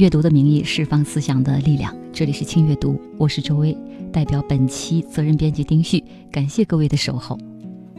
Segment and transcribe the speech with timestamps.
[0.00, 1.94] 阅读的名义释放思想的力量。
[2.10, 3.76] 这里是轻阅读，我是周薇，
[4.10, 7.38] 代表本期责任编辑丁旭，感谢各位的守候。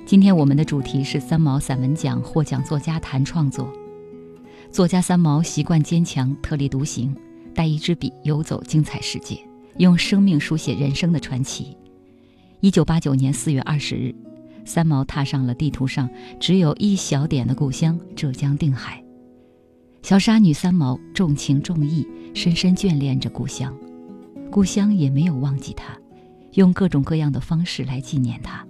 [0.03, 3.71] 今天我们的主题是三毛散文奖获奖作家谈创作。
[4.71, 7.15] 作家三毛习惯坚强，特立独行，
[7.53, 9.37] 带一支笔游走精彩世界，
[9.77, 11.77] 用生命书写人生的传奇。
[12.61, 14.15] 一九八九年四月二十日，
[14.65, 19.03] 三毛踏上了地图上只有一小点的故乡浙江定海。
[20.01, 23.73] 小沙女三毛重情重义，深深眷恋着故乡，
[24.49, 25.95] 故乡也没有忘记她，
[26.53, 28.65] 用各种各样的方式来纪念她。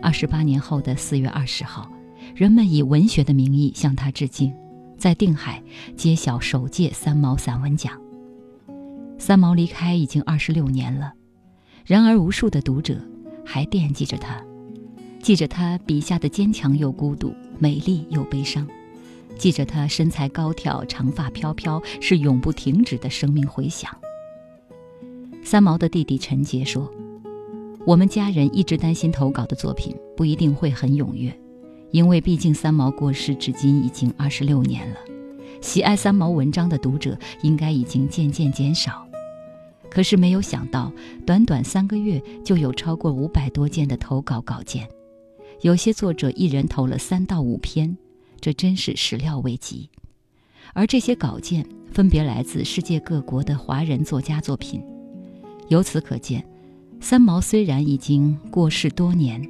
[0.00, 1.90] 二十八年后的四月二十号，
[2.34, 4.52] 人们以文学的名义向她致敬，
[4.96, 5.62] 在定海
[5.94, 8.00] 揭晓首届三毛散文奖。
[9.18, 11.12] 三毛离开已经二十六年了，
[11.84, 12.98] 然而无数的读者
[13.44, 14.42] 还惦记着她，
[15.22, 18.66] 记着她笔下的坚强又孤独，美丽又悲伤。
[19.40, 23.90] 记着他身材高挑，长发飘飘，是永不停止的生命回响。
[25.42, 26.92] 三毛的弟弟陈杰说
[27.86, 31.32] ：“我们家人一直担心投稿的作品不一定会很踊跃，
[31.90, 34.96] 因为毕竟三毛过世至今已经二十六年了，
[35.62, 39.08] 喜爱三毛文章的读者应该已经渐渐减少。
[39.88, 40.92] 可是没有想到，
[41.24, 44.86] 短短三个月就有超过五百多件的投稿稿件，
[45.62, 47.96] 有些作者一人投了三到五篇。”
[48.40, 49.90] 这真是始料未及，
[50.72, 54.82] 而这些稿件分别来自世界各国的华人作家作品。
[55.68, 56.44] 由此可见，
[57.00, 59.46] 三毛虽然已经过世多年，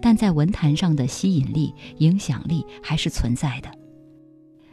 [0.00, 3.70] 但在文坛上的吸引力、影响力还是存在的。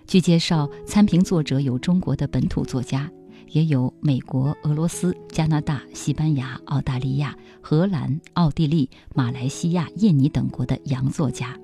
[0.08, 3.12] 据介绍，参评作者有中国的本土作家，
[3.50, 11.58] 也有美国、俄罗斯、加拿大、西班牙、澳大利亚、荷兰、奥地利、马来西亚、印尼等国的洋作家。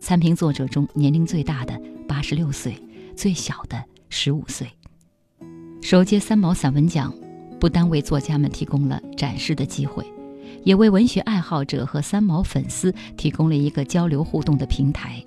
[0.00, 2.74] 参评作者中，年龄最大的八十六岁，
[3.16, 4.66] 最小的十五岁。
[5.82, 7.12] 首届三毛散文奖，
[7.58, 10.04] 不单为作家们提供了展示的机会，
[10.64, 15.22] 也为文学爱好者和三毛粉丝提供了一个交流互动的平台。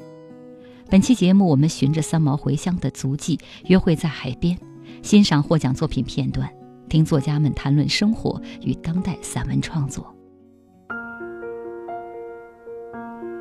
[0.89, 4.57] 本期节目，我们循着三毛回乡的足迹，约会在海边，
[5.01, 6.49] 欣赏获奖作品片段，
[6.89, 10.13] 听作家们谈论生活与当代散文创作。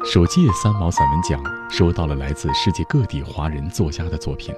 [0.02, 4.54] 首届三毛散文奖收到了来自世界各地华人作家的作品，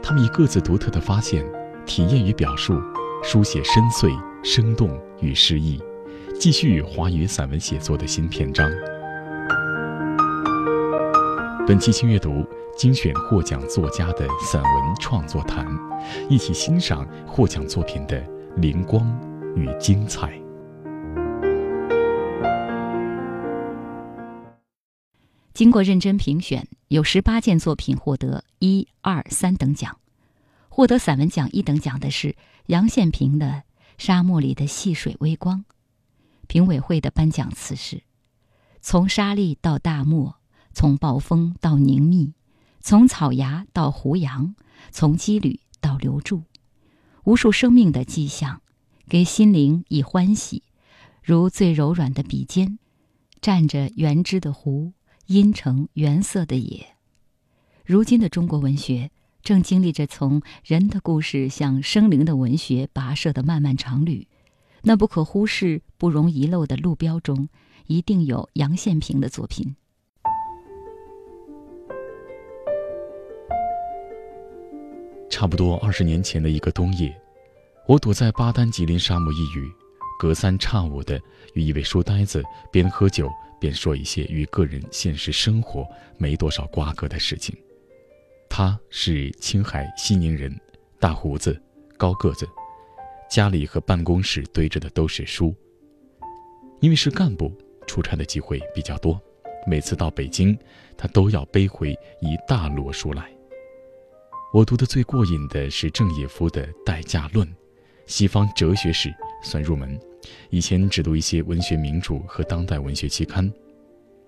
[0.00, 1.44] 他们以各自独特的发现、
[1.84, 2.80] 体验与表述，
[3.24, 5.82] 书写深邃、生动与诗意，
[6.38, 8.70] 继续华语散文写作的新篇章。
[11.66, 12.46] 本期新阅读
[12.76, 15.66] 精选获奖作家的散文创作谈，
[16.28, 18.24] 一起欣赏获奖作品的
[18.56, 19.04] 灵光
[19.56, 20.41] 与精彩。
[25.54, 29.98] 经过认真评选，有十八件作品获得一、二、三等奖。
[30.70, 32.34] 获得散文奖一等奖的是
[32.66, 33.46] 杨宪平的
[33.98, 35.58] 《沙漠里的细水微光》。
[36.46, 38.02] 评委会的颁奖词是
[38.80, 40.36] ：“从沙砾到大漠，
[40.72, 42.32] 从暴风到凝密，
[42.80, 44.54] 从草芽到胡杨，
[44.90, 46.44] 从羁旅到留住，
[47.24, 48.62] 无数生命的迹象，
[49.06, 50.62] 给心灵以欢喜，
[51.22, 52.78] 如最柔软的笔尖，
[53.42, 54.94] 蘸着原汁的湖。”
[55.26, 56.96] 阴沉原色的野，
[57.86, 59.10] 如今的中国文学
[59.42, 64.26] 正经历着从人的故事向生灵的文学跋涉的漫漫长旅。
[64.82, 67.48] 那不可忽视、不容遗漏的路标中，
[67.86, 69.76] 一定有杨宪平的作品。
[75.30, 77.16] 差不多二十年前的一个冬夜，
[77.86, 79.70] 我躲在巴丹吉林沙漠一隅，
[80.18, 81.20] 隔三差五的
[81.54, 83.30] 与一位书呆子边喝酒。
[83.62, 85.86] 便说一些与个人现实生活
[86.18, 87.56] 没多少瓜葛的事情。
[88.50, 90.52] 他是青海西宁人，
[90.98, 91.62] 大胡子，
[91.96, 92.44] 高个子，
[93.30, 95.54] 家里和办公室堆着的都是书。
[96.80, 97.56] 因为是干部，
[97.86, 99.20] 出差的机会比较多，
[99.64, 100.58] 每次到北京，
[100.98, 103.30] 他都要背回一大摞书来。
[104.52, 107.46] 我读的最过瘾的是郑也夫的《代价论》，
[108.06, 109.96] 西方哲学史算入门，
[110.50, 113.52] 以前只读一些文学名著和当代文学期刊，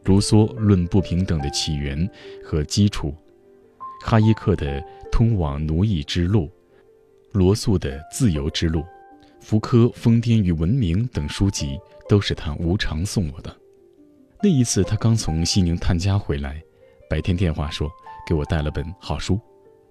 [0.04, 2.08] 卢梭《论不平等的起源
[2.44, 3.14] 和基础》，
[4.06, 4.80] 哈耶克的
[5.10, 6.46] 《通往奴役之路》，
[7.32, 8.80] 罗素的《自由之路》，
[9.40, 13.54] 福柯《疯癫与文明》等书籍都是他无偿送我的。
[14.42, 16.62] 那一次，他刚从西宁探家回来，
[17.08, 17.90] 白天电话说
[18.26, 19.40] 给我带了本好书，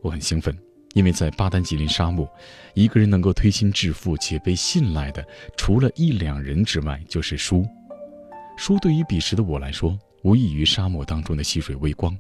[0.01, 0.55] 我很兴奋。
[0.94, 2.28] 因为在巴丹吉林沙漠，
[2.74, 5.25] 一个人能够推心置腹且被信赖的，
[5.57, 7.68] 除了一两人之外，就是书。
[8.57, 12.18] 书对于彼时的我来说，无异于沙漠当中的溪水微光。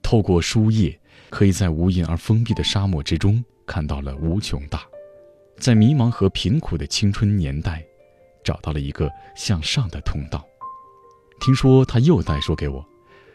[0.00, 0.98] 透过书页，
[1.30, 4.82] 可以在无垠而封闭的沙漠之中看到了无穷大。
[5.58, 7.84] 在迷茫和贫苦的青春年代，
[8.44, 10.44] 找到了一个向上的通道。
[11.40, 12.84] 听说他又带书给我，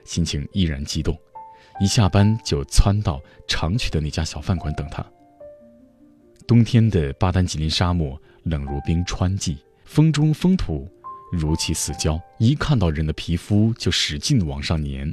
[0.06, 1.18] 心情依然激动。
[1.80, 5.06] 一下班就窜到常去的那家小饭馆等他。
[6.48, 10.88] 冬天的巴丹吉林沙漠冷如冰川季，风中风土
[11.32, 15.12] 如其死胶，一看到人的皮肤就使劲往上粘。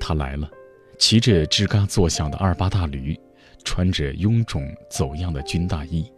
[0.00, 0.50] 他来了，
[0.98, 3.18] 骑着吱嘎作响的二八大驴，
[3.64, 6.10] 穿着臃肿走样的军大衣，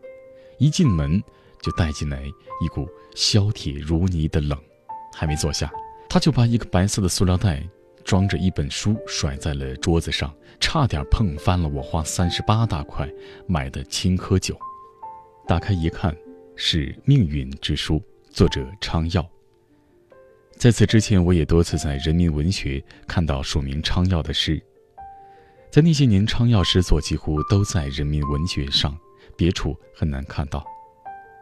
[0.58, 1.22] 一进门
[1.62, 2.22] 就带进来
[2.64, 4.58] 一股削铁如泥的冷。
[5.14, 5.70] 还没坐下，
[6.08, 7.62] 他就把一个白色的塑料袋。
[8.08, 13.06] 装着一本书甩在了桌子上，差点碰翻了我花三十八大块
[13.46, 14.58] 买的青稞酒。
[15.46, 16.16] 打开一看，
[16.56, 17.96] 是《命运之书》，
[18.30, 19.22] 作者昌耀。
[20.52, 24.58] 在此之前，我也多次在人民文学看到署名昌耀的诗。
[25.70, 28.96] 在那些年，昌耀诗作几乎都在人民文学上，
[29.36, 30.64] 别处很难看到。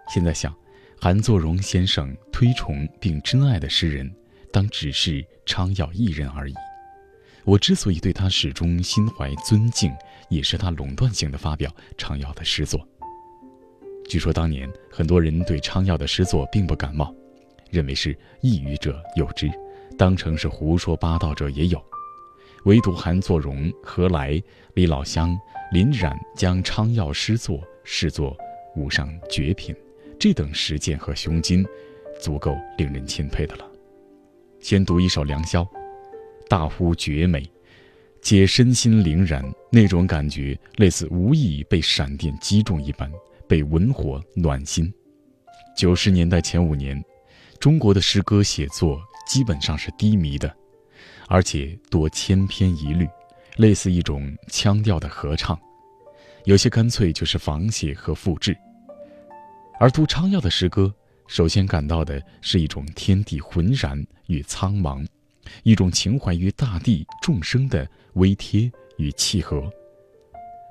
[0.09, 0.53] 现在想，
[1.01, 4.13] 韩作荣先生推崇并珍爱的诗人。
[4.57, 6.55] 当只是昌耀一人而已。
[7.45, 9.93] 我之所以对他始终心怀尊敬，
[10.31, 12.81] 也是他垄断性的发表昌耀的诗作。
[14.09, 17.15] 据说当年很多人对昌耀的诗作并不感冒，
[17.71, 19.51] 认为是抑郁者有之，
[19.99, 21.79] 当成是胡说八道者也有。
[22.65, 24.43] 唯独韩作荣、何来、
[24.73, 25.39] 李老乡、
[25.71, 28.35] 林冉将昌耀诗作视作
[28.75, 29.77] 无上绝品，
[30.19, 31.63] 这等实践和胸襟，
[32.19, 33.71] 足够令人钦佩的了。
[34.67, 35.63] 先读一首《良宵》，
[36.49, 37.49] 大呼绝美，
[38.21, 39.41] 皆身心凌然，
[39.71, 43.09] 那种感觉类似无意被闪电击中一般，
[43.49, 44.93] 被文火暖心。
[45.77, 47.01] 九十年代前五年，
[47.61, 50.53] 中国的诗歌写作基本上是低迷的，
[51.29, 53.07] 而且多千篇一律，
[53.59, 55.57] 类似一种腔调的合唱，
[56.45, 58.59] 有些干脆就是仿写和复制。
[59.79, 60.93] 而读昌耀的诗歌。
[61.29, 65.05] 首先感到的是一种天地浑然与苍茫，
[65.63, 69.71] 一种情怀于大地众生的微贴与契合。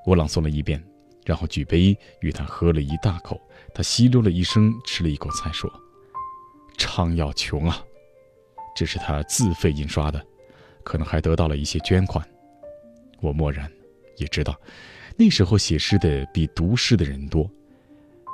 [0.06, 0.82] 我朗诵了一遍，
[1.24, 3.40] 然后举杯与他喝了一大口。
[3.74, 5.70] 他吸溜了一声，吃了一口菜，说
[6.78, 7.82] ：“昌耀穷啊，
[8.74, 10.24] 这是他自费印刷的，
[10.82, 12.26] 可能还得到了一些捐款。”
[13.20, 13.70] 我默然，
[14.16, 14.58] 也知道，
[15.18, 17.50] 那时候写诗的比读诗的人多。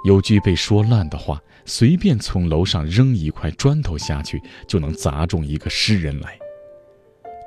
[0.05, 6.39] 有句被说烂的话，随便从楼上扔一块砖头下去，就能砸中一个诗人来。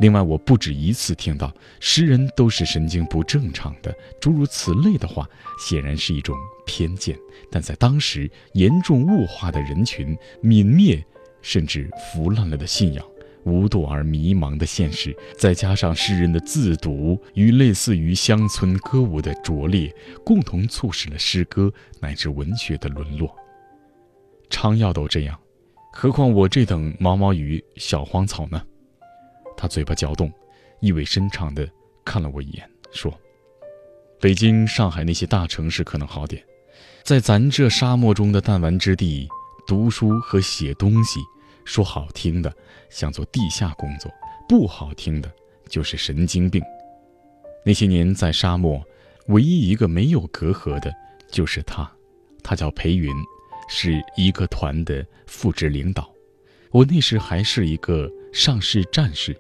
[0.02, 5.26] 另外，我不止一次听到诗人都是神经不正常的，诸如此类的话，
[5.58, 6.36] 显然是一种
[6.66, 7.18] 偏见，
[7.50, 11.02] 但在当时严重物化的人群、泯灭
[11.42, 13.06] 甚至腐烂了的信仰。
[13.46, 19.94] 无度而迷茫的现实，再加上诗人的自渎与类似于乡村歌舞的拙劣，
[20.26, 23.34] 共同促使了诗歌乃至文学的沦落。
[24.50, 25.40] 昌耀都这样，
[25.92, 28.62] 何况我这等毛毛雨小荒草呢？
[29.58, 30.32] 他嘴巴嚼动，
[30.82, 31.70] 意味深长地
[32.04, 33.14] 看了我一眼，说
[34.20, 36.44] ：“北京、上海那些大城市可能好点，
[37.04, 39.28] 在咱这沙漠中的弹丸之地，
[39.66, 41.20] 读书和写东西。”
[41.66, 42.54] 说好听的，
[42.92, 44.08] 想做地下工作；
[44.48, 45.32] 不好听的，
[45.68, 46.62] 就是神经病。
[47.66, 48.80] 那些年在沙漠，
[49.30, 50.94] 唯一一个没有隔阂的，
[51.32, 51.92] 就是他。
[52.44, 53.12] 他叫裴云，
[53.68, 56.12] 是一个团的副职领导。
[56.72, 59.36] 我那时还是一个上士战士，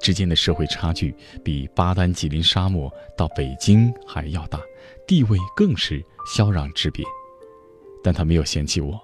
[0.00, 1.14] 之间的社会差距
[1.44, 4.60] 比巴丹吉林沙漠到北京还要大，
[5.06, 7.04] 地位更是霄壤之别。
[8.02, 9.00] 但他没有嫌弃我。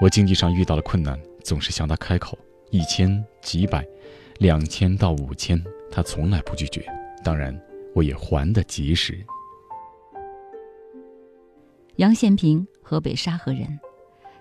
[0.00, 1.18] 我经济上遇到了困难。
[1.42, 2.38] 总是向他开口，
[2.70, 3.82] 一千、几百、
[4.40, 5.58] 两千到五千，
[5.90, 6.84] 他从来不拒绝。
[7.24, 7.58] 当然，
[7.94, 9.18] 我也还得及时。
[11.96, 13.78] 杨宪平，河北沙河人，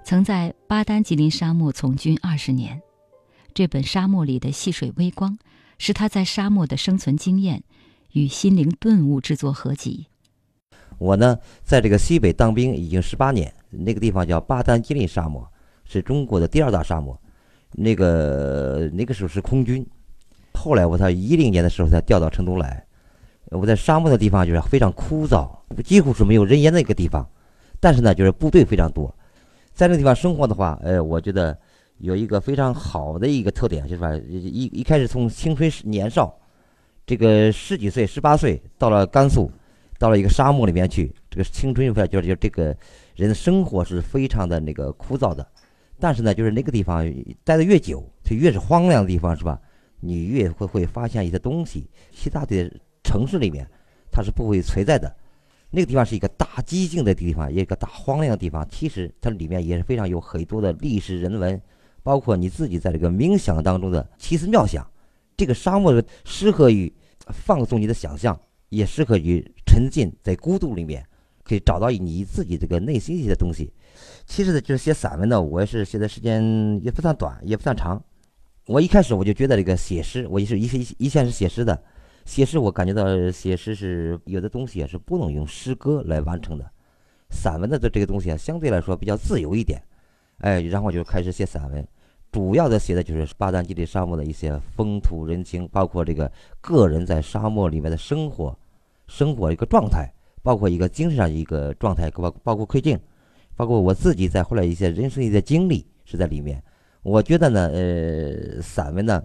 [0.03, 2.81] 曾在巴丹吉林沙漠从军二十年。
[3.53, 5.33] 这本《沙漠里的细水微光》
[5.77, 7.61] 是他在沙漠的生存经验
[8.13, 10.07] 与心灵顿悟制作合集。
[10.97, 15.47] 我呢，在这个西北当兵已经十八年，那个地方叫巴丹吉林沙漠，
[15.85, 17.15] 是中国的第二大沙漠。
[17.73, 19.85] 那个那个时候是空军，
[20.55, 22.83] 后来我才一零年的时候才调到成都来。
[23.51, 25.47] 我在沙漠的地方就是非常枯燥，
[25.83, 27.29] 几乎是没有人烟的一个地方。
[27.79, 29.13] 但是呢，就是部队非常多，
[29.73, 31.57] 在那个地方生活的话，呃，我觉得
[31.99, 36.37] 有一个非常好的一个特点，就是吧，一一开始从青春年少，
[37.05, 39.51] 这个十几岁、十八岁到了甘肃，
[39.97, 42.75] 到了一个沙漠里面去，这个青春就是就这个
[43.15, 45.47] 人的生活是非常的那个枯燥的。
[46.01, 47.05] 但是呢，就是那个地方
[47.43, 49.59] 待的越久，就越是荒凉的地方，是吧？
[50.01, 52.71] 你越会会发现一些东西，其他的
[53.03, 53.67] 城市里面
[54.09, 55.13] 它是不会存在的。
[55.71, 58.67] 那个地方是一个大寂静的地方，一个大荒凉的地方。
[58.69, 61.61] 其实它里面也是非常有很多的历史人文，
[62.01, 64.85] 包括你自己在这个冥想当中的奇思妙想。
[65.37, 66.91] 这个沙漠适合于
[67.27, 68.37] 放松你的想象，
[68.69, 71.05] 也适合于沉浸在孤独里面，
[71.43, 73.71] 可以找到你自己这个内心一些东西。
[74.25, 76.43] 其实呢，就是写散文呢，我也是写的时间
[76.83, 78.03] 也不算短，也不算长。
[78.65, 81.81] 我一开始我就觉得这个写诗，我也是一一一线是写诗的。
[82.29, 86.71] 写诗，我感觉到写诗是有的东西啊是不能用诗歌来完成的，
[87.31, 89.81] 散文的这这个东西啊相对来说比较自由一点，
[90.37, 91.85] 哎，然后就开始写散文，
[92.31, 96.31] 主要的写的就是巴丹吉林沙漠的一些风土人情，包括这个
[96.61, 98.55] 个人在沙漠里面的生活，
[99.07, 100.07] 生活一个状态，
[100.43, 102.99] 包括一个精神上一个状态，包包括困境，
[103.55, 106.61] 包括我自己在后来一些人生一些经历是在里面。
[107.01, 109.19] 我觉得呢，呃，散文呢，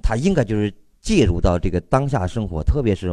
[0.00, 0.72] 它应该就是。
[1.08, 3.10] 介入到这个当下生活，特别是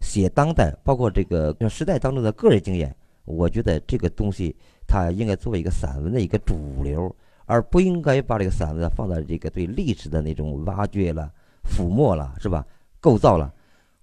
[0.00, 2.96] 写当代，包括这个时代当中的个人经验，
[3.26, 11.30] 我觉得这个东西它应该作为一个散文的一个主流，而不应该把这个散文放在这个对历史的那种挖掘了、
[11.64, 12.64] 抚摸了，是吧？
[12.98, 13.52] 构造了。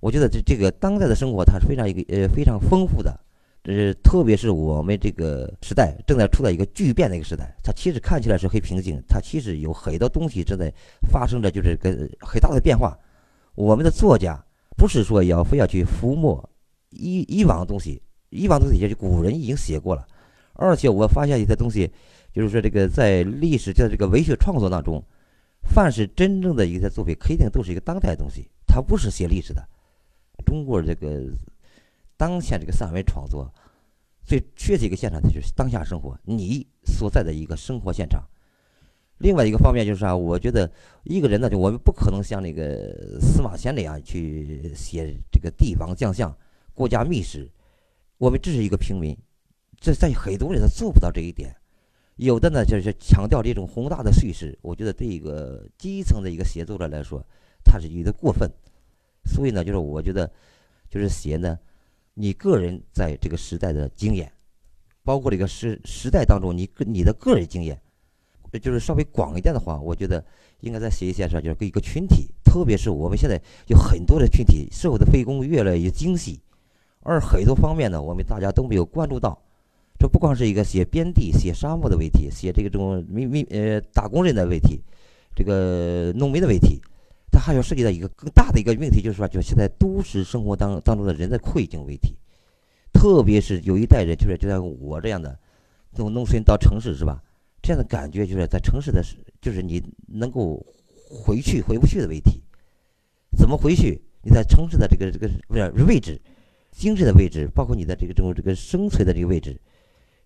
[0.02, 3.20] 我觉得这这个当代的生活它是非常一个呃非常丰富的，
[3.64, 10.72] 呃，特别是我们这个时代正在处在一个巨变的一个时代，它其实看起来是很平静，它其实有很多东西正在
[11.12, 12.96] 发生着，就是跟很大的变化。
[13.56, 14.44] 我们的作家
[14.78, 16.50] 不是说要非要去覆没
[16.90, 20.08] 以以往的东西，以往的东西也是古人已经写过了，
[20.54, 21.92] 而且我发现一些东西，
[22.34, 25.04] 就是说这个在历史在这个文学创作当中，
[25.74, 29.68] 凡是真正的一些作品，肯定都是一个当代的东西，它不是写历史的。
[30.46, 31.22] 中国这个
[32.18, 33.54] 当前这个散文创作
[34.24, 38.24] 最缺的一个现场，就是当下生活，你所在的一个生活现场。
[39.22, 40.16] 另外一个方面就是啊？
[40.16, 40.70] 我觉得
[41.04, 46.36] 一个人呢，就我们不可能像那个司马迁那样去写这个帝王将相、
[46.74, 47.50] 国家秘史。
[48.18, 49.18] 我们只是一个平民，
[49.80, 51.56] 这在很多人他做不到这一点。
[52.18, 57.24] 有的呢，就是强调这种宏大的叙事，我觉得对一个基层的一个写作者来说，
[57.64, 58.50] 他是有点过分。
[59.26, 60.32] 所以呢，就是我觉得，
[60.90, 61.58] 就是写呢，
[62.14, 64.32] 你个人在这个时代的经验，
[65.04, 67.80] 包括这个时时代当中你个你的个人经验。
[68.60, 70.24] 就是稍微广一点的话，我觉得
[70.60, 76.40] 应该在写一些上，就是给一个群体，特别是我们现在有很多的群体，社会的分工越来越精细，
[77.02, 79.42] 而很多方面呢，我们大家都没有关注到。
[80.00, 84.82] 这不光是一个写边地、写沙漠的问题，写这个这种民民呃打工人的问题，
[85.36, 86.82] 这个农民的问题，
[87.32, 92.18] 它还要涉及到一个更大的一个问题，就是说，就现在都市生活当当中的人的困境问题，
[92.92, 95.38] 特别是有一代人，就是就像我这样的，
[95.94, 97.22] 从农村到城市，是吧？
[97.62, 99.04] 这样的感觉就是在城市的，
[99.40, 100.66] 就是你能够
[101.10, 102.42] 回去回不去的问题，
[103.38, 104.02] 怎么回去？
[104.24, 106.22] 你在城市的这个这个不是位置，
[106.72, 109.60] 精神的位置，包括你的这个这种这个生存的这个位置，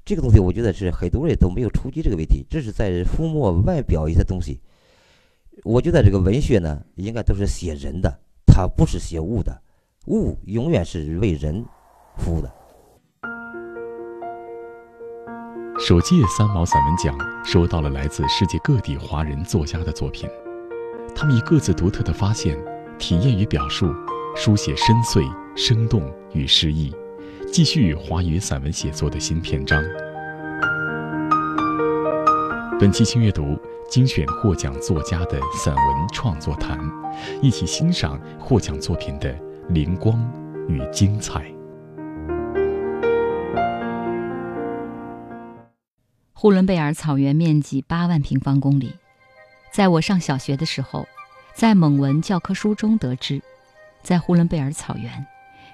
[0.03, 4.59] 这个东西我觉得是很多人都没有触及这个问题，这是在抚摸外表一些东西。
[5.63, 9.61] 我觉得这个文学呢，应该都是写人的，它不是写物的，
[10.07, 11.63] 物永远是为人
[12.17, 12.53] 服务的。
[15.77, 17.13] 首届三毛散文奖
[17.43, 20.27] 收到了来自世界各地华人作家的作品，
[21.13, 22.57] 他们以各自独特的发现、
[22.97, 23.93] 体验与表述，
[24.37, 26.95] 书写深邃、生动与诗意，
[27.51, 29.83] 继续华语散文写作的新篇章。
[32.79, 36.79] 本期新阅读精选获奖作家的散文创作谈，
[37.41, 39.37] 一起欣赏获奖作品的
[39.69, 40.17] 灵光
[40.69, 41.54] 与精彩。
[46.37, 48.93] 呼伦贝尔草原面积八万平方公里，
[49.71, 51.07] 在我上小学的时候，
[51.55, 53.41] 在蒙文教科书中得知，
[54.03, 55.25] 在呼伦贝尔草原，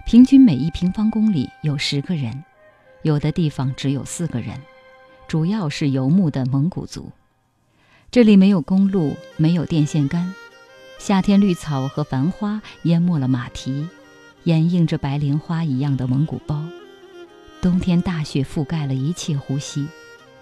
[0.05, 2.43] 平均每一平方公里有十个人，
[3.01, 4.55] 有的地方只有四个人，
[5.27, 7.11] 主要是游牧的蒙古族。
[8.11, 10.31] 这里没有公路，没有电线杆，
[10.99, 13.87] 夏天绿草和繁花淹没了马蹄，
[14.43, 16.63] 掩映着白莲花一样的蒙古包。
[17.63, 19.87] 冬天大雪覆盖了一切呼吸，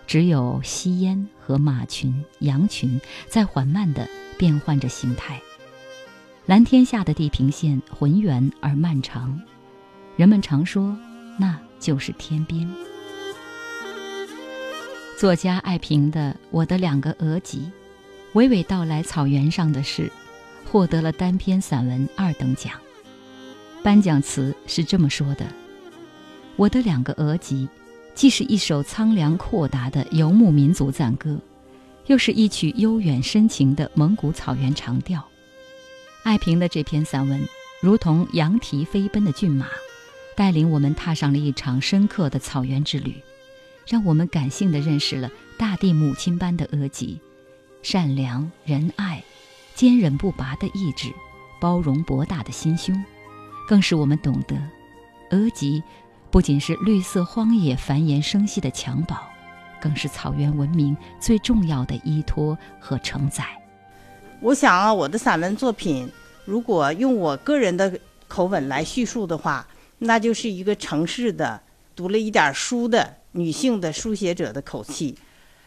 [0.09, 5.39] 只有吸烟和马群、羊群在缓慢地变换着形态。
[6.47, 9.39] 蓝天下的地平线浑圆而漫长，
[10.17, 10.97] 人们常说
[11.37, 12.67] 那就是天边。
[15.15, 17.69] 作家爱萍的《我的两个额吉》，
[18.35, 20.11] 娓娓道来草原上的事，
[20.65, 22.73] 获得了单篇散文二等奖。
[23.83, 25.45] 颁奖词是这么说的。
[26.55, 27.69] 我的两个额吉，
[28.19, 31.39] 既是一首苍凉阔达的游牧民族赞歌，
[32.07, 35.25] 又是一曲悠远深情的蒙古草原长调。
[36.23, 37.41] 爱萍的这篇散文，
[37.81, 39.67] 如同羊蹄飞奔的骏马，
[40.35, 43.15] 带领我们踏上了一场深刻的草原之旅，
[43.87, 47.21] 让我们感性地认识了大地母亲般的额吉，
[47.81, 49.23] 善良仁爱、
[49.75, 51.07] 坚韧不拔的意志，
[51.61, 53.01] 包容博大的心胸，
[53.65, 54.57] 更使我们懂得
[55.31, 55.81] 额吉。
[56.31, 59.17] 不仅是绿色荒野繁衍生息的襁褓，
[59.81, 63.43] 更是草原文明最重要的依托和承载。
[64.39, 66.07] 我想啊，我的散文作品，
[66.45, 69.67] 如果用我个人的口吻来叙述的话，
[69.97, 71.59] 那就是一个城市的、
[71.95, 75.17] 读了一点书的女性的书写者的口气。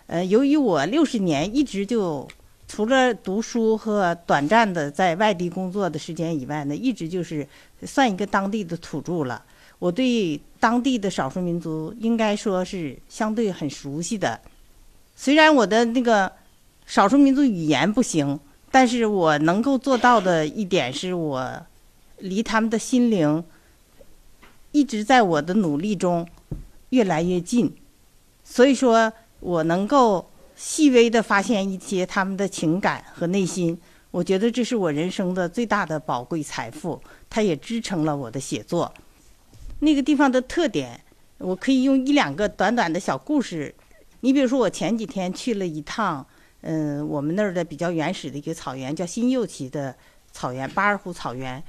[0.07, 2.29] 呃，由于我六十年一直就
[2.69, 7.47] 除了读书和短暂的在外地工作的时间以外呢，一直就是
[7.83, 9.43] 算一个当地的土著了。
[9.83, 14.41] 我对当地的少数民族应该说是相对很熟悉的，
[15.17, 16.31] 虽然我的那个
[16.87, 18.39] 少数民族语言不行，
[18.71, 21.67] 但是我能够做到的一点是我
[22.19, 23.43] 离他们的心灵
[24.71, 26.25] 一直在我的努力中
[26.91, 27.75] 越来越近，
[28.45, 33.77] 所以说我能够细微的发现一些他们的情感和内心，
[34.13, 38.95] 我觉得这是我人生的最大的宝贵财富，它也支撑了我的写作。
[39.83, 40.99] 那个地方的特点，
[41.39, 43.75] 我可以用一两个短短的小故事。
[44.21, 46.25] 你比如说，我前几天去了一趟，
[46.61, 49.93] 嗯，我们那儿的比较原始的一个草原，叫新右旗的
[50.31, 51.61] 草原——巴尔虎草原。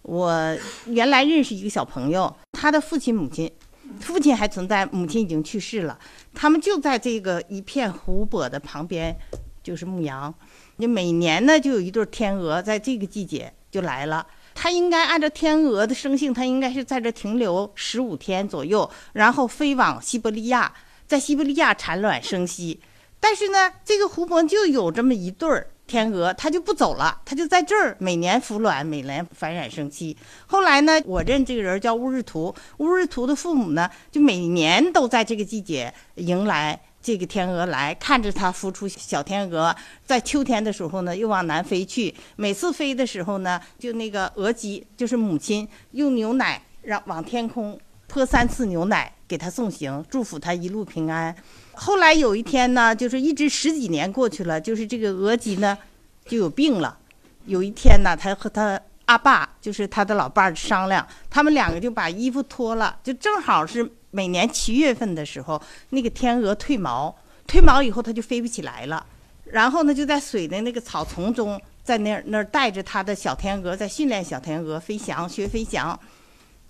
[0.00, 3.52] 我原来认识一个小朋友，他的父亲、母亲，
[4.00, 5.98] 父亲还存在，母亲已经去世了。
[6.32, 9.14] 他们就在这个一片湖泊的旁边，
[9.62, 10.34] 就是牧羊。
[10.78, 14.26] 就每年呢，就有一对天鹅在这个季节就来了。
[14.62, 20.70] 它应该按照天鹅的生性，它应该是在这停留十五天左右，然后飞往西伯利亚，
[21.06, 22.78] 在西伯利亚产卵生息。
[23.18, 30.14] 但是呢，这个湖泊就有这么一对儿天鹅，它就不走了，它就在这儿每年孵卵，每年繁衍生息。
[30.46, 36.78] 后来呢，我认这个人叫乌日图，乌日图的父母呢，就每年都在这个季节迎来。
[37.02, 42.14] 这个天鹅来看着它孵出小天鹅，在秋天的时候呢，又往南飞去。
[42.36, 51.34] 每次飞的时候呢，就那个鹅鸡，就是母亲用牛奶让往天空泼三次牛奶给它送行，祝福它一路平安。
[51.72, 55.78] 后来有一天呢，就是一直十几年过去了，就是这个鹅鸡呢
[56.26, 56.98] 就有病了。
[57.46, 58.78] 有一天呢，他和他
[59.10, 63.90] 阿爸，就是他的老伴儿商量，他们两个就把衣服脱了，就正好是。
[64.12, 69.06] 每年七月份的时候，那个天鹅褪毛，褪毛以后它就飞不起来了。
[69.44, 75.96] 然后呢，就在水的那个草丛中，在那儿那儿带着他的小天鹅，在训练小天鹅飞翔，学飞翔。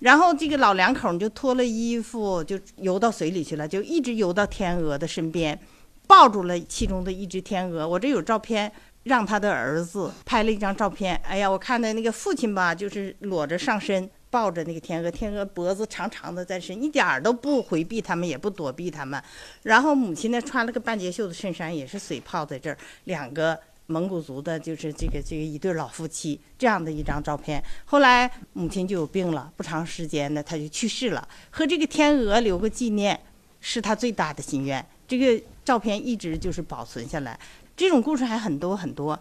[0.00, 5.59] 然后这个老两口就脱了衣服，就游到水里去了，就一直游到天鹅的身边，
[6.07, 7.88] 抱住了其中的一只天鹅。
[7.88, 8.70] 我这有照片，
[9.05, 11.15] 让他的儿子拍了一张照片。
[11.25, 14.11] 哎呀，我看的那个父亲吧，就是裸着上身。
[14.33, 19.21] 抱着那个天鹅，天鹅脖子长长的在身，一点儿都不回避他们，也不躲避他们。
[19.65, 22.79] 然后母亲呢，穿了个半截袖的衬衫，也是水泡在这儿。
[23.07, 27.61] 两个蒙古族的，就是这个这个一对老夫妻，这样的一张照片。
[27.87, 31.29] 后来母亲就有病了，不长时间呢，他就去世了。
[31.51, 33.19] 和这个天鹅留个纪念，
[33.61, 34.87] 是他最大的心愿。
[35.09, 37.37] 这个照片一直就是保存下来。
[37.81, 39.19] 这种故事还很多很多。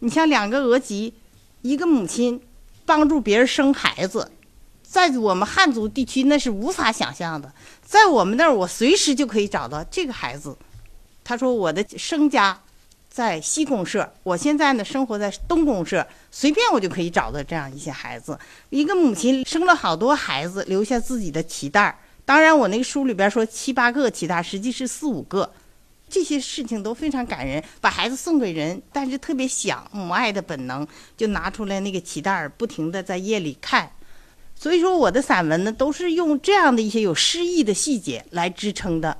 [0.00, 1.14] 你像两个额吉，
[1.62, 2.38] 一个母亲。
[2.86, 4.32] 帮助别人生孩子，
[4.82, 7.52] 在我们汉族地区那是无法想象的。
[7.84, 10.56] 在我们那儿，我随时就可以找到这个孩子。
[11.22, 12.60] 他说：“我的生家
[13.08, 18.36] 在西公社，我现在呢生活在东公社，随便我就可以找到这样一些孩子。
[18.70, 25.48] 一个母亲生了好多孩子，留下自己的脐带儿当然，我那个书里边说七八个脐带实际是四五个。”
[26.10, 33.92] 这些事情都非常感人，把孩子送给人，但是特别想母爱的本能，就拿出来那个脐带儿，不停的在夜里看。
[34.54, 39.16] 所以说，我的散文呢，都是用这样的一些有诗意的细节来支撑的。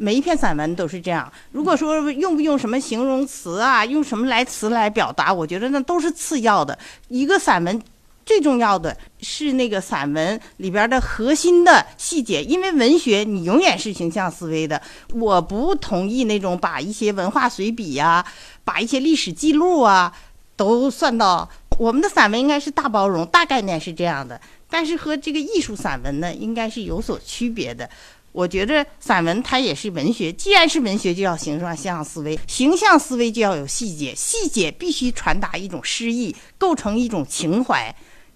[0.00, 1.30] 每一篇散文都是这样。
[1.50, 6.78] 如果说用不用什么形容词啊，用什么来词来表达，我觉得那都是次要的。
[7.08, 7.82] 一个散文
[8.28, 14.82] 最重要的是那个散文里边的核心的细节，因为文学你永远是形象思维的。
[15.14, 18.22] 我不同意那种把一些文化随笔呀、
[18.64, 20.12] 把一些历史记录啊
[20.56, 24.38] 都算到我们的散文，应该是大包容，大概念是这样的。
[24.68, 27.88] 但是和这个艺术散文呢，应该是有所区别的。
[28.32, 37.92] 我觉得散文它也是文学，既然是文学，就要形成形象思维，形象思维就要有细节，细节必须传达一种诗意，构成一种情怀。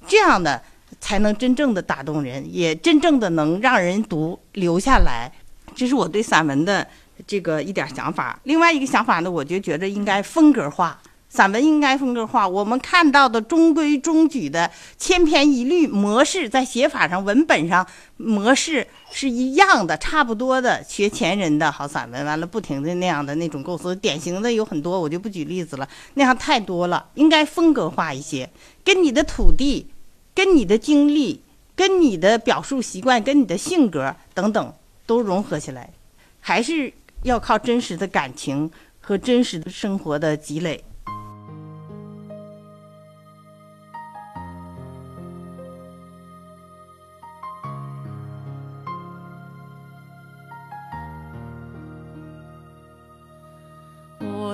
[0.07, 0.62] 这样的
[1.01, 5.31] 才能真正的打动人，也真正的能让人读留下来。
[5.75, 6.87] 这是我对散文的
[7.27, 8.38] 这个一点想法。
[8.45, 11.01] 另外一个想法呢，我就觉得应该风格化，
[11.33, 12.47] 散文应该风格化。
[12.47, 17.87] 我们看到的中规中矩的千篇一律模式，在写法上、文本上
[18.18, 20.85] 模式是一样的，差不多的。
[20.85, 27.07] 学前人的好散文，完了不停的那样的那种构思，典型的有很多，我就不举例子了，那样太多了。
[27.14, 28.51] 应该风格化一些，
[28.85, 29.87] 跟你的土地。
[30.35, 31.42] 跟你的经历、
[31.77, 34.73] 跟你的表述习惯、跟你的性格等等
[35.05, 35.90] 都融合起来，
[36.40, 36.90] 还是
[37.25, 40.83] 要靠真实的感情和真实的生活的积累。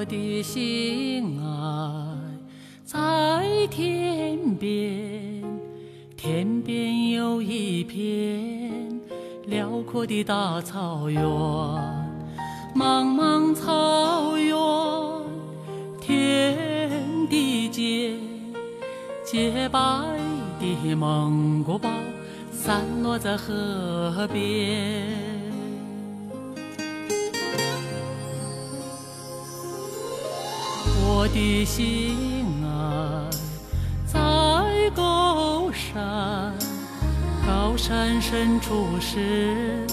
[0.08, 2.16] 的心爱
[2.84, 5.44] 在天边。
[6.16, 9.00] 天边有一片
[9.46, 11.22] 辽阔的大草原，
[12.74, 14.56] 茫茫草原，
[16.00, 16.58] 天
[17.28, 18.18] 地间，
[19.24, 19.78] 洁白
[20.58, 21.88] 的蒙古包
[22.50, 25.37] 散落在河边。
[31.32, 33.28] 的心啊，
[34.06, 34.18] 在
[34.94, 35.48] 高。
[35.70, 36.52] 山，
[37.46, 39.86] 高山深处是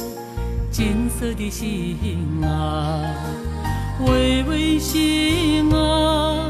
[0.71, 1.98] 金色的心
[2.43, 3.04] 啊，
[4.06, 6.50] 微微星啊，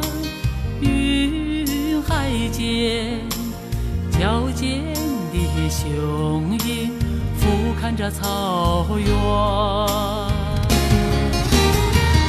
[0.79, 3.19] 云海间，
[4.11, 4.81] 矫健
[5.33, 6.91] 的雄鹰
[7.37, 7.47] 俯
[7.81, 9.07] 瞰着草原，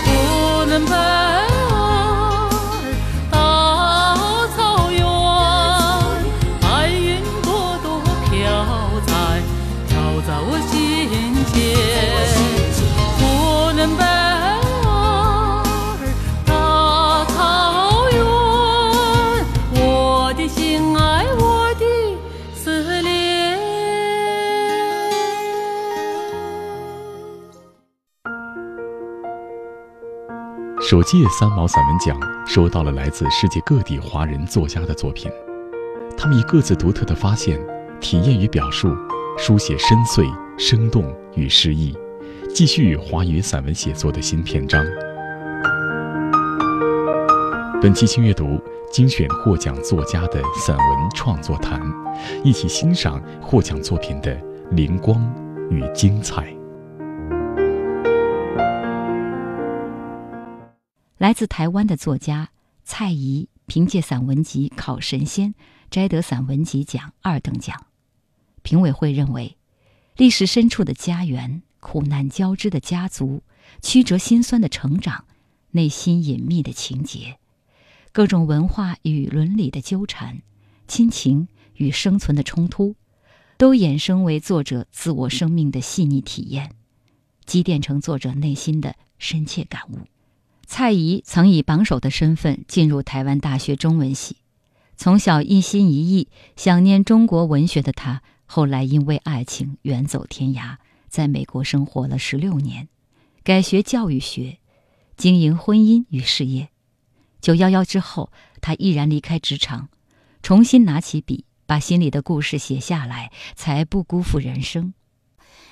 [0.05, 1.56] 不能白。
[30.89, 35.29] 首届三毛散文奖收到了来自世界各地华人作家的作品，
[36.17, 37.61] 他们以各自独特的发现、
[38.01, 38.95] 体验与表述，
[39.37, 41.93] 书写深邃、生动与诗意，
[42.55, 44.81] 继续华语散文写作的新篇章。
[47.83, 51.83] 本期新阅读精选获奖作家的散文创作谈，
[52.45, 55.21] 一起欣赏获奖作品的灵光
[55.69, 56.47] 与精彩。
[61.19, 62.51] 来自台湾的作家
[62.85, 65.55] 蔡宜凭借散文集《考神仙》
[65.91, 67.87] 摘得散文集奖二等奖。
[68.63, 69.57] 评委会认为，
[70.19, 73.43] 历史深处的家园、苦难交织的家族、
[73.81, 75.25] 曲折心酸的成长、
[75.71, 77.39] 内心隐秘的情节、
[78.13, 80.43] 各种文化与伦理的纠缠、
[80.87, 82.95] 亲情与生存的冲突，
[83.57, 86.73] 都衍生为作者自我生命的细腻体验，
[87.47, 90.01] 积淀成作者内心的深切感悟。
[90.67, 94.39] 蔡宜曾以榜首的身份进入台湾大学中文系，
[94.97, 100.77] 从小一心一意想念中国文学的他，后来因为爱情远走天涯，
[101.09, 102.89] 在美国生活了十六年，
[103.45, 104.59] 改学教育学，
[105.17, 106.69] 经营婚姻与事业。
[107.41, 109.89] 九幺幺之后，他毅然离开职场，
[110.43, 114.93] 重新拿起笔，把心里的故事写下来，才不辜负人生。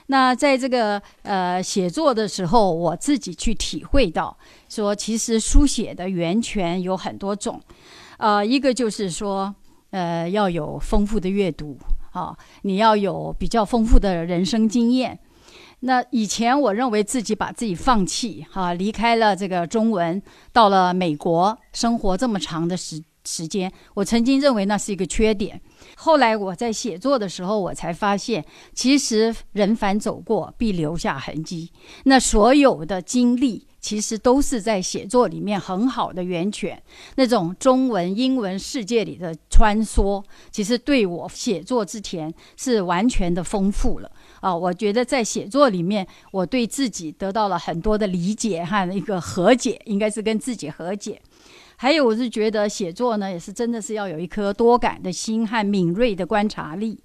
[0.06, 4.36] 那在这个呃写作的时候，我自己去体会到，
[4.68, 7.60] 说其实书写的源泉有很多种，
[8.18, 9.54] 呃，一个就是说，
[9.90, 11.78] 呃，要有丰富的阅读
[12.12, 15.18] 啊，你要有比较丰富的人生经验。
[15.80, 25.60] 那以前我认为自己把自己放弃哈，离开了这个中文，到了美国生活这么长的时时间，我曾经认为那是一个缺点。
[25.96, 31.70] 后来我在写作的时候，我才发现，其实人凡走过，必留下痕迹。
[32.04, 36.82] 那所有的经历，其实都是在写作里面很好的源泉。
[37.16, 44.10] 那种中文、英文世界里的穿梭，其实对我写作之前是完全的丰富了
[44.40, 44.54] 啊！
[44.54, 51.20] 我觉得在写作里面，我对自己得到了很多的理解和一个和解，应该是跟自己和解。
[51.76, 56.98] 还有，我是觉得写作呢，也是真的是要有一颗多感的心和敏锐的观察力。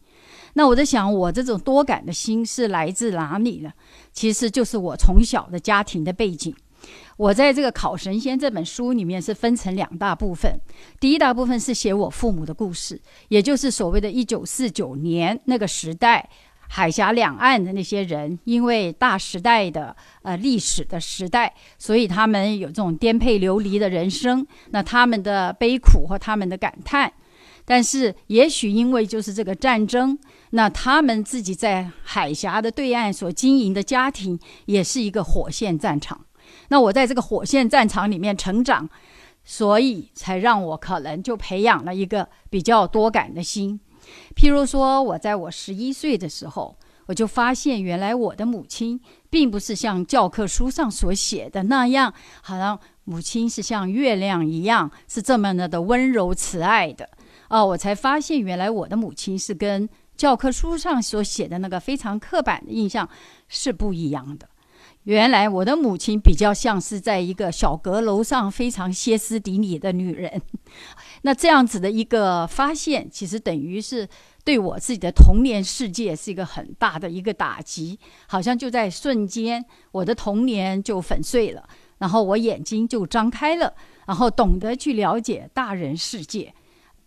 [0.53, 3.71] 那我在想，我这种多感的心是来自哪里呢？
[4.12, 6.55] 其实就是我从小的家庭的背景。
[7.17, 10.58] 我在这个《考神仙》这本书里面是分成两大部分，
[10.99, 16.29] 第一大部分是写我父母的故事，也就是所谓的一九四九年那个时代。
[16.71, 24.45] 海峡两岸的那些人，因为大时代的呃历史的时代，所以他们有这种颠沛流离的人生。
[24.69, 27.12] 那他们的悲苦和他们的感叹，
[27.65, 30.17] 但是也许因为就是这个战争，
[30.51, 36.23] 那他们自己在海峡的对岸所经营的家庭，也是一个火线战场。
[36.67, 38.88] 那我在这个火线战场里面成长，
[39.43, 43.79] 所以才让我可能就培养了一个比较多感的心。
[44.36, 57.10] 譬如说，我在我十一岁的时候，我就发现，原来我的母亲并不是像教科书上所写的那样，好像母亲是像月亮一样，是这么的温柔慈爱的。
[57.50, 63.10] 哦，我才发现，原来我的母亲是跟教科书上所写的那个非常刻板的印象
[63.48, 64.48] 是不一样的。
[65.04, 70.39] 原来我的母亲比较像是在一个小阁楼上非常歇斯底里的女人，
[71.21, 74.08] 那这样子的一个发现，其实等于是
[74.43, 83.73] 对我自己的童年世界是一个很大的一个打击，好像就在瞬间，我的童年就粉碎了，然后我眼睛就张开了，
[84.08, 86.53] 然后懂得去了解大人世界。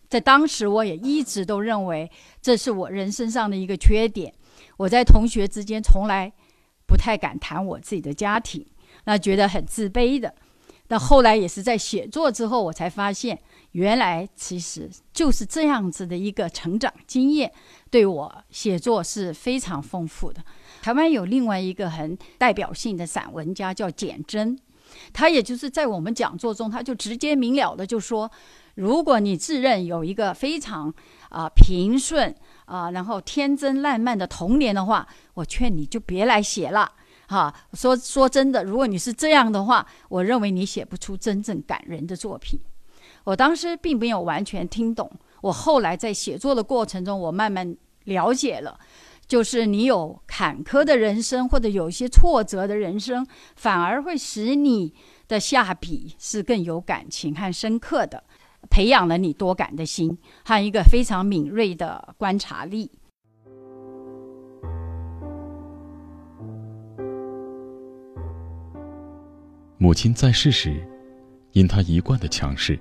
[0.09, 4.33] 在当时，我也一直都认为这是我人生上的一个缺点，
[4.77, 6.33] 我在同学之间从来。
[6.85, 8.67] 不太敢谈我自己的家庭，
[9.05, 10.35] 那觉得很自卑的。
[10.93, 13.39] 那后来也是在写作之后，我才发现，
[13.71, 17.51] 原来其实就是这样子的一个成长经验，
[17.91, 20.45] 对我写作是非常丰富的。
[20.83, 24.59] 台湾有另外一个很代表性的散文家叫简真，
[25.15, 28.31] 他也就是在我们讲座中，他就直接明了的就说，
[28.75, 30.93] 如果你自认有一个非常
[31.31, 32.35] 啊平顺。
[32.67, 36.91] 啊，然后天真烂漫的童年的话，我劝你就别来写了。
[37.33, 42.61] 哈，说说真的，如果你是这样的话，我认为你写不出真正感人的作品。
[43.25, 48.79] 我当时并没有完全听懂，我后来在写作的过程中，我慢慢了解了，
[49.27, 54.93] 就是你有坎坷的人生，或者有一些挫折的人生，反而会使你
[55.27, 58.23] 的下笔是更有感情和深刻的。
[58.71, 62.91] 培养了你多感的心和一个非常敏锐的观察力。
[69.83, 70.81] 母亲在世时，
[71.55, 72.79] 因她一贯的强势，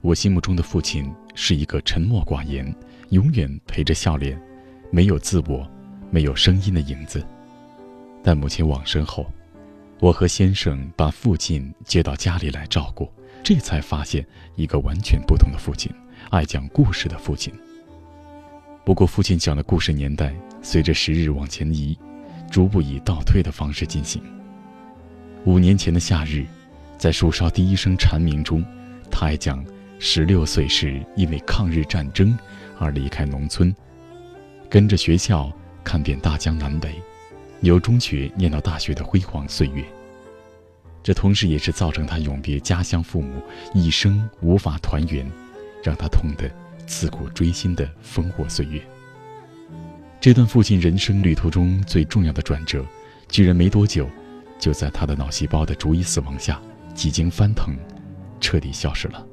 [0.00, 2.74] 我心目中的父亲是一个沉默寡言、
[3.10, 4.36] 永远陪着笑脸、
[4.90, 5.64] 没有自我、
[6.10, 7.24] 没有声音的影子。
[8.20, 9.32] 但母亲往生后，
[10.00, 13.08] 我和先生把父亲接到家里来照顾。
[13.44, 15.88] 这才发现一个完全不同的父亲，
[16.30, 17.54] 爱讲故事的父亲。
[18.84, 21.96] 不过，父亲讲的故事年代随着时日往前移，
[22.50, 24.20] 逐步以倒退的方式进行。
[25.46, 26.44] 五年前的夏日，
[26.98, 28.62] 在树梢第一声蝉鸣中，
[29.10, 29.64] 他还讲
[29.98, 32.38] 十六岁时因为抗日战争
[32.78, 33.74] 而离开农村，
[34.68, 35.50] 跟着学校
[35.82, 36.94] 看遍大江南北，
[37.62, 39.82] 由中学念到大学的辉煌岁月。
[41.02, 45.26] 这同时也是造成他永别家乡父母、一生无法团圆，
[45.82, 46.50] 让他痛得
[46.86, 48.78] 刺骨锥心的烽火岁月。
[50.20, 52.84] 这段父亲人生旅途中最重要的转折，
[53.30, 54.06] 居然没多久，
[54.60, 56.60] 就在他的脑细胞的逐一死亡下，
[56.94, 57.74] 几经翻腾，
[58.38, 59.26] 彻底消失了。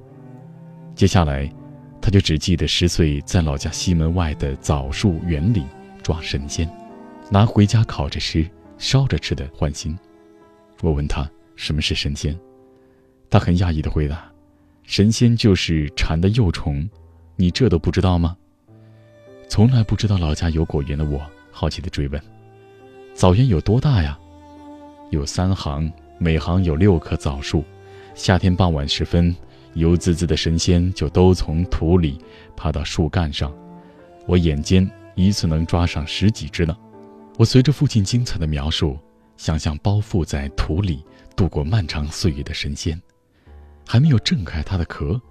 [0.96, 1.48] 接下来，
[2.02, 5.64] 他就只记得十岁在老家西门外的枣树园里
[6.02, 6.68] 抓神仙，
[7.30, 9.96] 拿回家烤着吃、烧着吃的欢心。
[10.82, 11.30] 我问他。
[11.60, 12.40] 什么是神仙？
[13.32, 14.32] 他很讶异的回答
[14.86, 16.88] ：“神仙就是蝉的幼虫，
[17.36, 18.38] 你这都不知道吗？”
[19.50, 22.22] 从来不知道老家有果园的我，好奇的追问
[23.16, 24.20] ：“枣园有多大呀？”
[25.10, 27.64] 有三行，每行有六棵枣树。
[28.14, 29.36] 夏天傍晚时分，
[29.74, 32.20] 油滋滋的神仙就都从土里
[32.56, 33.54] 爬到树干上，
[34.26, 36.76] 我眼尖，一次能抓上十几只呢。
[37.38, 38.98] 我随着父亲精彩的描述，
[39.38, 41.04] 想象包覆在土里。
[41.36, 43.00] 度过漫长岁月的神仙，
[43.86, 45.22] 还没有挣开它的壳，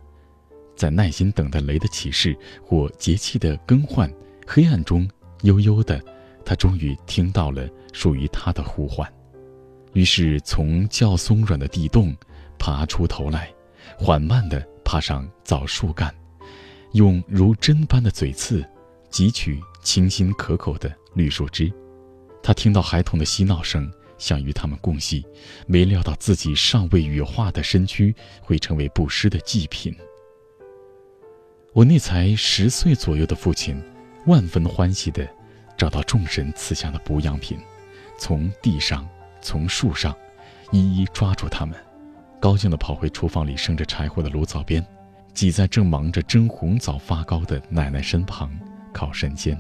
[0.77, 4.09] 在耐心等待雷的启示或节气的更换，
[4.47, 5.11] 黑暗中
[5.43, 6.01] 悠悠的，
[6.45, 9.13] 他终于听到了属于他的呼唤。
[9.97, 12.15] 于是从较松软的地洞
[12.59, 13.51] 爬出头来，
[13.99, 16.15] 缓慢地爬上枣树干，
[16.93, 18.63] 用如针般的嘴刺
[19.11, 21.73] 汲取清新可口的绿树枝。
[22.43, 25.27] 他听到孩童的嬉闹声，想与他们共戏，
[25.67, 29.97] 没料到自己尚未羽化的身躯会成为布施的祭品。
[31.73, 33.83] 我那才十岁左右的父亲，
[34.27, 35.27] 万分欢喜地
[35.79, 37.59] 找到众神赐下的补养品，
[38.19, 39.09] 从地上、
[39.47, 40.13] 从树上，
[40.73, 41.79] 一一抓住它们，
[42.41, 44.85] 高兴地跑回厨房里生着柴火的炉灶边，
[45.33, 48.51] 挤在正忙着蒸红枣发糕的奶奶身旁
[48.93, 49.57] 烤神仙。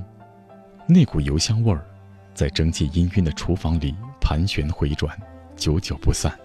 [0.88, 1.86] 那股油香味儿，
[2.34, 5.16] 在蒸汽氤氲的厨房里盘旋回转，
[5.54, 6.36] 久久不散。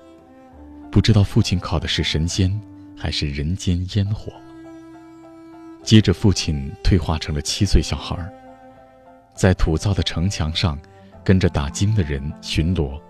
[0.92, 2.62] 不知道父亲烤的是神仙，
[2.96, 4.32] 还是人间烟火。
[5.82, 8.16] 接着，父亲退化成了七岁小孩，
[9.34, 10.78] 在土灶的城墙上，
[11.24, 13.02] 跟着打更的人巡逻。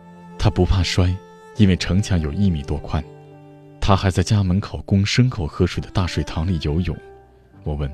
[0.44, 1.16] 他不怕摔，
[1.58, 3.04] 因为城墙有一米多宽。
[3.80, 6.98] 他还在家门口供牲口喝水的大水塘里游泳。
[7.64, 7.88] 我问：“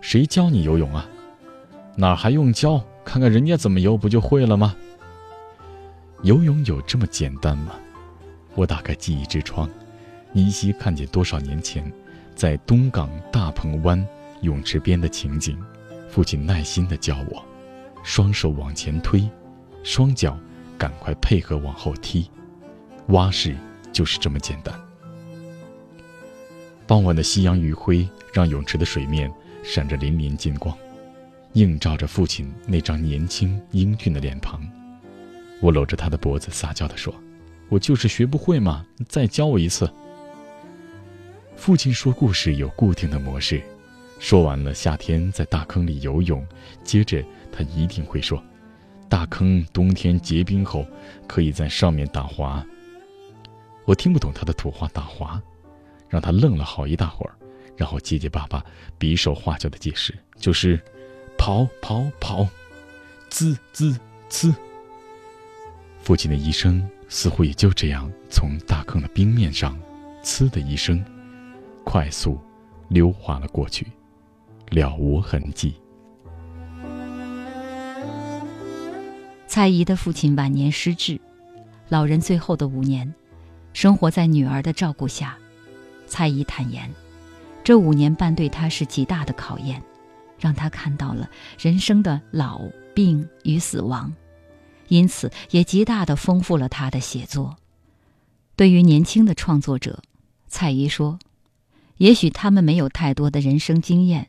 [0.00, 1.06] 谁教你游泳啊
[1.96, 2.82] ？”“哪还用教？
[3.04, 4.74] 看看人家怎么游，不就会了吗？”
[6.24, 7.74] 游泳有这么简单吗？
[8.54, 9.68] 我打开记忆之窗，
[10.32, 11.92] 依稀看见多少年前，
[12.34, 14.02] 在东港大鹏湾。
[14.40, 15.62] 泳池边的情景，
[16.08, 17.44] 父亲耐心地教我，
[18.02, 19.28] 双手往前推，
[19.82, 20.34] 双脚
[20.80, 22.30] 赶快配合往后踢，
[23.08, 23.54] 蛙式
[23.92, 24.74] 就是这么简单。
[26.86, 29.30] 傍晚的夕阳余晖让泳池的水面
[29.62, 30.74] 闪着粼粼金光，
[31.52, 34.66] 映照着父亲那张年轻英俊的脸庞。
[35.60, 37.14] 我搂着他的脖子撒娇地说
[37.68, 39.86] ：“我就是学不会嘛，再教我一次。”
[41.56, 43.62] 父亲说故事有固定的模式。
[44.18, 46.42] 说完了夏天在大坑里游泳，
[46.82, 48.42] 接着他一定会说
[49.10, 50.86] ：“大坑冬天结冰后，
[51.26, 52.64] 可以在上面打滑。”
[53.84, 55.42] 我听不懂他的土话打滑，
[56.08, 57.34] 让他愣了好一大会儿，
[57.76, 58.64] 然后结结巴巴、
[58.96, 60.80] 比手画脚的解释：“就是
[61.36, 62.46] 跑跑跑，
[63.28, 64.54] 滋滋滋。”
[66.00, 69.76] 父亲的一生似乎也就这样从大坑的冰面上
[70.22, 71.04] “呲”的一声，
[71.84, 72.38] 快速
[72.88, 73.86] 溜滑了过去。
[74.68, 75.74] 了无痕迹。
[79.50, 81.20] 蔡姨的父亲晚年失智，
[81.88, 83.12] 老人最后的五年，
[83.72, 85.36] 生活在女儿的照顾下。
[86.06, 86.88] 蔡姨坦言，
[87.64, 89.82] 这五年半对她是极大的考验，
[90.38, 92.60] 让她看到了人生的老、
[92.94, 94.14] 病与死亡，
[94.86, 97.56] 因此也极大的丰富了她的写作。
[98.54, 100.00] 对于年轻的创作者，
[100.46, 101.18] 蔡姨说
[101.98, 104.28] ：“也许他们没有太多的人生经验。”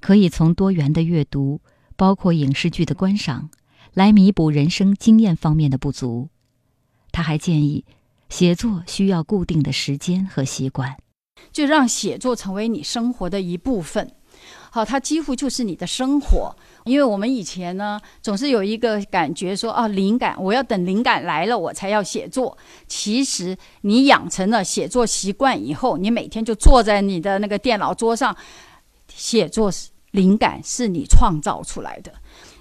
[0.00, 1.62] 可以从多元的阅读，
[1.96, 3.48] 包括影视剧的观赏，
[3.94, 6.28] 来弥补人生经验方面的不足。
[7.10, 7.84] 他还建议，
[8.28, 10.96] 写作需要固定的时间和习惯，
[11.52, 14.12] 就让写作成为你生活的一部分。
[14.70, 16.54] 好，它几乎就是你的生活。
[16.84, 22.56] 因为我们以前呢，总是有一个感觉说，啊，灵感，我要等灵感来了，我才要写作。
[22.86, 28.36] 其实你养成了写作习惯以后，你每天就坐在你的那个电脑桌上。
[29.08, 29.72] 写作
[30.12, 32.12] 灵感是你创造出来的。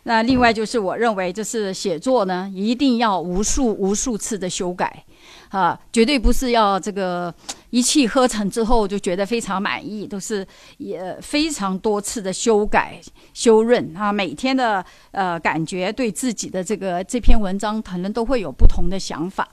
[0.08, 5.04] 那另外就是，我认为就是写作呢，一定要无数无数次的修改，
[5.50, 7.34] 啊，绝对不是要这个
[7.72, 13.02] 一气呵成之后就觉得非常满意，都是也非常多次的修改
[13.34, 14.14] 修润啊。
[14.14, 19.46] 每天的呃感觉，对自己的这个这篇文章，可能都会有不同的想法。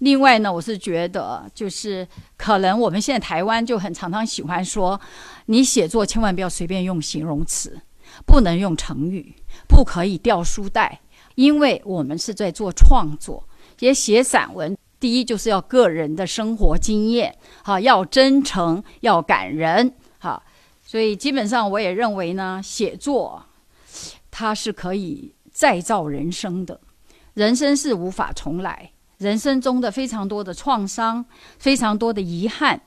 [0.00, 2.06] 另外呢，我是觉得，就是
[2.36, 5.00] 可能我们现在台湾就很常常喜欢说，
[5.46, 7.80] 你写作千万不要随便用形容词，
[8.26, 9.34] 不能用成语，
[9.68, 11.00] 不可以掉书袋，
[11.34, 13.46] 因为我们是在做创作，
[13.80, 14.76] 也写散文。
[14.98, 20.42] 第一就是要个人的生活经验，哈，要真诚，要感人，哈，
[20.86, 23.44] 所以基本上我也认为呢，写作
[24.30, 26.80] 它是可以再造人生的，
[27.34, 28.90] 人生是无法重来。
[29.18, 31.24] 人生中的非常多的创伤，
[31.58, 32.80] 非常多的遗憾，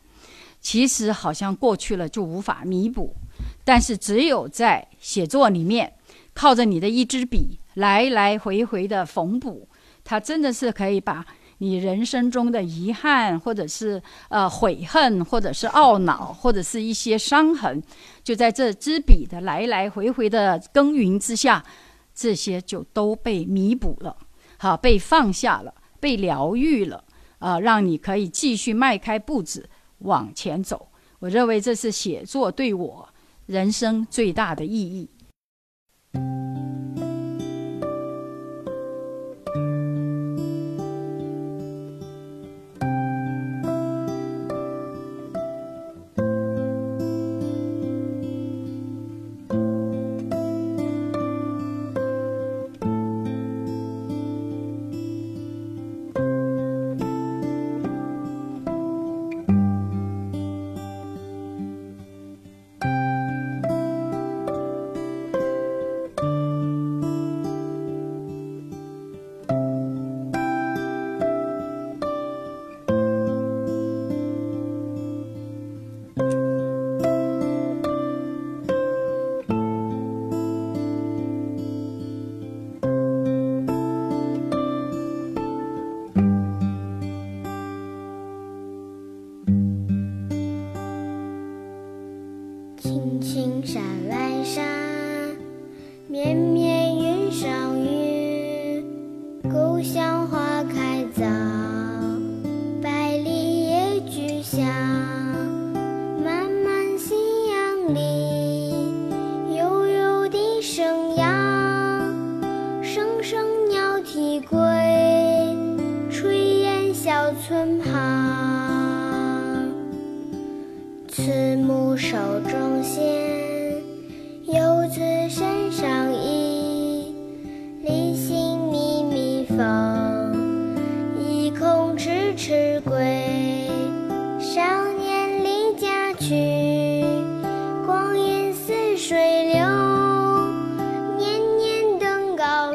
[0.60, 3.16] 其实好像过去了就无法弥补。
[3.64, 5.94] 但是只有在写作里面，
[6.34, 9.68] 靠着你的一支笔，来来回回的缝补，
[10.04, 11.26] 它真的是可以把
[11.60, 17.82] 你人生中的遗憾，或者是呃悔恨，或者是懊恼，或者是一些伤痕，
[18.24, 21.64] 就在这支笔的来来回回的耕耘之下，
[22.14, 24.16] 这些就都被弥补了，
[24.58, 25.74] 好，被放下了。
[26.02, 27.04] 被疗愈了，
[27.40, 30.88] 啊，让你可以继续迈开步子往前走。
[31.20, 33.10] 我认为这是写作对我
[33.48, 35.10] 人生最大的意义。
[36.14, 36.99] 声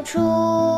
[0.04, 0.73] 出